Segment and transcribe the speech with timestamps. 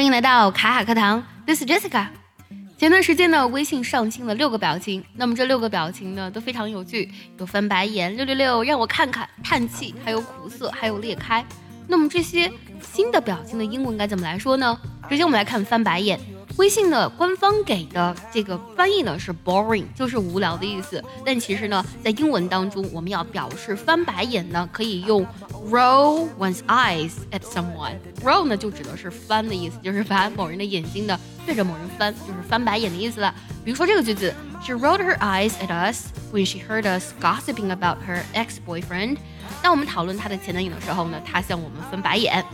[0.00, 2.06] 欢迎来到卡卡课堂，This is Jessica。
[2.78, 11.44] 前段时间呢，微信上新了六个表情，那么这六个表情呢都非常有趣，有翻白眼、六六六，让我看看、叹气，还有苦涩，还有裂开。
[11.86, 12.50] 那么这些
[12.80, 14.74] 新的表情的英文该怎么来说呢？
[15.10, 16.18] 首先我们来看翻白眼。
[16.60, 21.02] 微信的官方给的这个翻译呢是 boring，就是无聊的意思。
[21.24, 25.26] 但其实呢，在英文当中，我们要表示翻白眼呢，可以用
[25.70, 27.94] roll one's eyes at someone。
[28.22, 33.34] roll 呢就指的是翻的意思，就是把某人的眼睛呢对着某人翻，就是翻白眼的意思了。
[33.64, 39.16] 比如说这个句子，She rolled her eyes at us when she heard us gossiping about her ex-boyfriend。
[39.62, 42.44] 当我们讨论她的前男友的时候呢，她向我们翻白眼。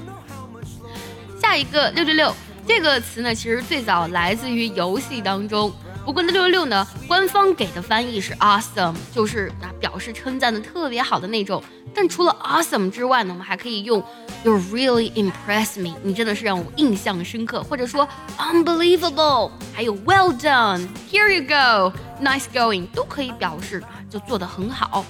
[1.43, 2.33] 下一个六六六。
[2.67, 5.73] 这个词呢，其实最早来自于游戏当中。
[6.05, 11.63] 不过呢六六六呢，官方给的翻译是 awesome，就是啊表示称赞的特别好的那种。
[11.95, 14.05] 但除了 awesome 之外呢，我们还可以用
[14.45, 18.07] you really impress me，你真的是让我印象深刻，或者说
[18.39, 25.05] unbelievable，还有 well done，here you go，nice going，都可以表示就做得很好。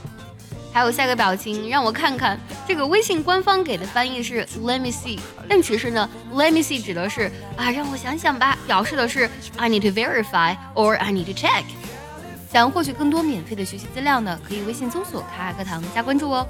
[0.76, 2.38] 还有下个表情，让我看看。
[2.68, 5.18] 这个微信官方给的翻译是 Let me see，
[5.48, 11.64] 但其实呢，Let me see 指的是啊，让我想想吧，表示的是 I need to verify or I need to check。
[12.52, 16.46] 想要获取更多免费的学习资料呢，可以微信搜索“卡卡课堂”加关注哦。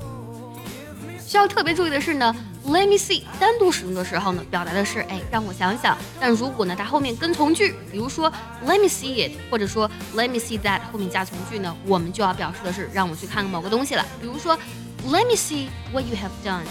[1.24, 2.34] 需要特别注意的是呢
[2.66, 5.96] ，Let me see 单独使用的时候呢，表达的是哎，让我想想。
[6.20, 8.30] 但如果呢，它后面跟从句，比如说
[8.64, 14.04] Let me see it，或者说 Let me see that 后面加从句呢，我们就要表示的是让我去看看某个东西了。
[14.20, 14.58] 比如说
[15.06, 16.64] Let me see what you have done，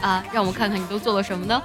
[0.00, 1.62] 啊，让我看看你都做了什么呢？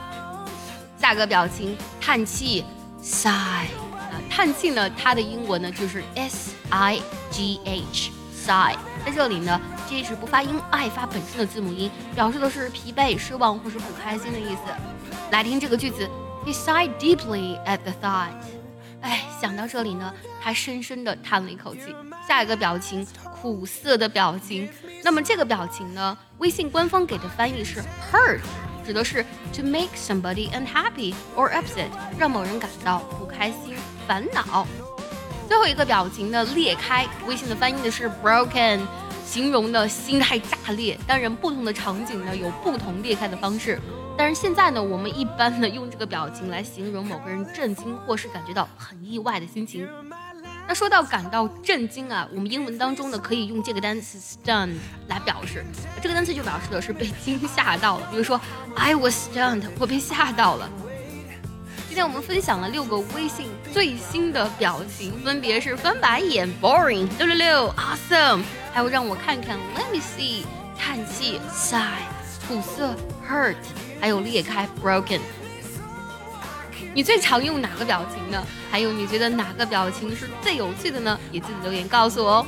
[0.99, 2.65] 下个表情，叹气
[3.01, 6.99] ，sigh，啊，叹气呢，它的英文呢就是 s i
[7.31, 8.11] g h
[8.49, 8.75] sigh。
[9.05, 14.61] 在这里呢，g 是不发音，i 发本身的字母音，表示的是疲惫、失望或是不开心的意思。
[15.31, 16.09] 来听这个句子
[16.43, 18.33] ，He sighed deeply at the thought。
[19.01, 20.11] 哎，想到这里呢，
[20.41, 21.95] 他深深的叹了一口气。
[22.27, 23.05] 下一个表情，
[23.41, 24.67] 苦涩的表情。
[25.03, 28.39] 那么这个表情呢，微信官方给的翻译是 hurt，
[28.85, 29.23] 指的是
[29.53, 33.75] to make somebody unhappy or upset，让某人感到不开心、
[34.07, 34.67] 烦恼。
[35.49, 38.79] 最后一个表情呢，裂开，微信的翻译的是 broken，
[39.25, 40.95] 形容的心态炸裂。
[41.07, 43.81] 当然，不同的场景呢有不同裂开的方式。
[44.15, 49.89] 但是现在呢，我们一般呢用这个表情来形容某个人震惊或是感觉到很意外的心情。
[50.67, 54.75] 那说到感到震惊啊，我们英文当中呢可以用这个单词 stunned
[55.07, 55.65] 来表示，
[55.99, 58.07] 这个单词就表示的是被惊吓到了。
[58.11, 58.39] 比如说
[58.75, 60.69] I was stunned，我被吓到了。
[61.89, 70.43] 今天我们分享了六个微信最新的表情，分别是翻白眼 boring 六六六 awesome，还有让我看看 let me see
[70.77, 71.81] 叹气 sigh
[72.47, 72.95] 苦涩
[73.27, 73.55] hurt，
[73.99, 75.19] 还有裂开 broken。
[76.93, 78.45] 你最常用哪个表情呢？
[78.69, 81.19] 还有你觉得哪个表情是最有趣的呢？
[81.31, 82.45] 也记得留言告诉我哦。